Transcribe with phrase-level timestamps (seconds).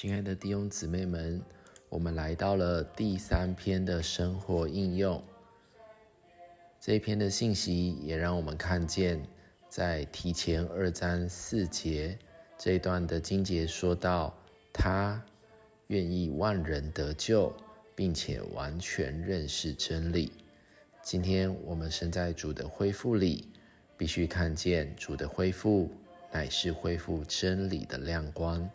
[0.00, 1.42] 亲爱的弟兄姊妹们，
[1.90, 5.22] 我们来到了第三篇的生活应用。
[6.80, 9.22] 这一篇的信息也让我们看见，
[9.68, 12.18] 在提前二章四节
[12.56, 14.34] 这一段的经节说到，
[14.72, 15.22] 他
[15.88, 17.54] 愿意万人得救，
[17.94, 20.32] 并且完全认识真理。
[21.02, 23.46] 今天我们身在主的恢复里，
[23.98, 25.90] 必须看见主的恢复
[26.32, 28.66] 乃是恢复真理的亮光。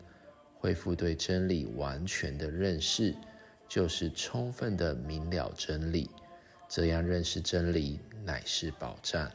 [0.66, 3.14] 恢复对真理完全的认识，
[3.68, 6.10] 就是充分的明了真理。
[6.68, 9.30] 这样认识真理乃是保障。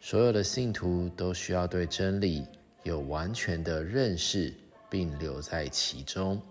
[0.00, 2.44] 所有的信徒都需要对真理
[2.82, 4.52] 有完全的认识，
[4.90, 6.42] 并留在其中。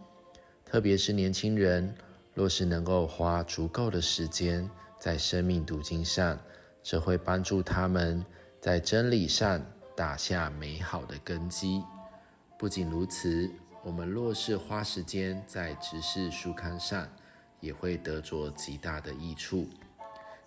[0.64, 1.94] 特别是年轻人，
[2.34, 4.66] 若是能够花足够的时间
[4.98, 6.40] 在生命读经上，
[6.82, 8.26] 这会帮助他们
[8.62, 9.62] 在真理上
[9.94, 11.84] 打下美好的根基。
[12.58, 13.52] 不仅如此。
[13.86, 17.08] 我们若是花时间在直视书刊上，
[17.60, 19.68] 也会得着极大的益处。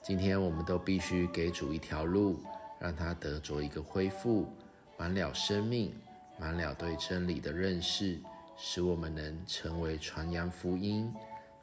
[0.03, 2.41] 今天我们都必须给主一条路，
[2.81, 4.49] 让他得着一个恢复，
[4.97, 5.95] 满了生命，
[6.37, 8.19] 满了对真理的认识，
[8.57, 11.15] 使我们能成为传扬福音、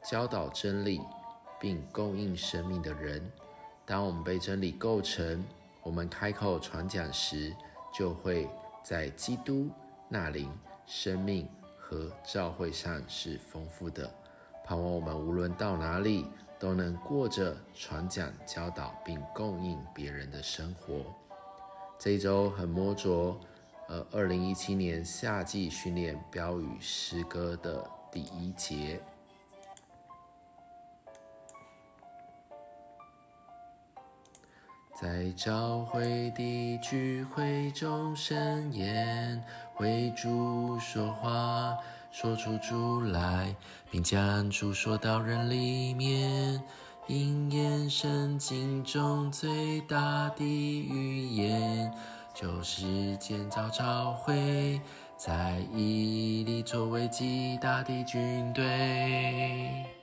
[0.02, 1.02] 教导真理，
[1.60, 3.22] 并供应生命的人。
[3.84, 5.44] 当我们被真理构成，
[5.82, 7.54] 我们开口传讲时，
[7.92, 8.48] 就会
[8.82, 9.68] 在基督
[10.08, 10.50] 那灵
[10.86, 11.46] 生命。
[11.88, 14.12] 和教会上是丰富的，
[14.64, 16.26] 盼望我们无论到哪里
[16.58, 21.14] 都能过着传讲、教导并供应别人的生活。
[21.96, 23.38] 这一周很摸着，
[23.88, 29.00] 呃，二零一七年夏季训练标语诗歌的第一节。
[34.98, 39.44] 在教会的聚会中申言，
[39.76, 41.76] 为主说话，
[42.10, 43.54] 说出主来，
[43.90, 46.62] 并将主说到人里面。
[47.08, 51.92] 应验圣经中最大的预言，
[52.34, 54.80] 就是建造朝会，
[55.14, 59.95] 在伊犁作为极大的军队。